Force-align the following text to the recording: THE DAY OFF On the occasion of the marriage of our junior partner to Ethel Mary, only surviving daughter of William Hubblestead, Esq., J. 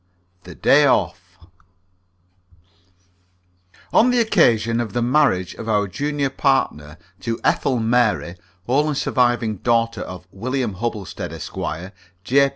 THE 0.45 0.55
DAY 0.55 0.87
OFF 0.87 1.37
On 3.93 4.09
the 4.09 4.19
occasion 4.19 4.79
of 4.81 4.93
the 4.93 5.01
marriage 5.03 5.53
of 5.53 5.69
our 5.69 5.87
junior 5.87 6.31
partner 6.31 6.97
to 7.19 7.39
Ethel 7.43 7.77
Mary, 7.79 8.33
only 8.67 8.95
surviving 8.95 9.57
daughter 9.57 10.01
of 10.01 10.25
William 10.31 10.73
Hubblestead, 10.77 11.31
Esq., 11.31 11.53
J. 12.23 12.49